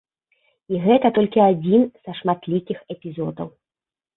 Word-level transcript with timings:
І 0.73 0.79
гэта 0.85 1.11
толькі 1.17 1.43
адзін 1.51 1.85
са 2.07 2.17
шматлікіх 2.21 2.77
эпізодаў. 2.97 3.47